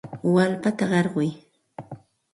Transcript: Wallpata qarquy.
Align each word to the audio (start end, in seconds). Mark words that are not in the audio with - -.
Wallpata 0.33 0.85
qarquy. 0.91 1.27